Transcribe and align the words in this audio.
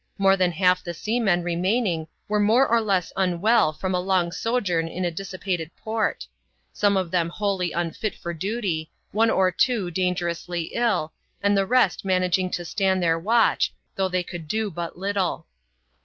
More 0.17 0.35
than 0.35 0.51
half 0.53 0.83
the 0.83 0.95
seamen 0.95 1.43
remaining 1.43 2.07
were 2.27 2.39
more 2.39 2.67
or 2.67 2.81
less 2.81 3.13
unwell 3.15 3.71
from 3.71 3.93
a 3.93 3.99
long 3.99 4.31
sojourn 4.31 4.87
in 4.87 5.05
a 5.05 5.11
dissipated 5.11 5.69
port; 5.77 6.25
some 6.73 6.97
of 6.97 7.11
them 7.11 7.29
wholly 7.29 7.71
unfit 7.71 8.15
for 8.15 8.33
duty, 8.33 8.89
one 9.11 9.29
or 9.29 9.51
two 9.51 9.91
dangerously 9.91 10.71
ill, 10.73 11.13
and 11.43 11.55
the 11.55 11.67
rest 11.67 12.03
managing 12.03 12.49
to 12.49 12.65
stand 12.65 13.03
their 13.03 13.19
watch, 13.19 13.75
though 13.95 14.09
they 14.09 14.23
could 14.23 14.47
do 14.47 14.71
but 14.71 14.97
little. 14.97 15.45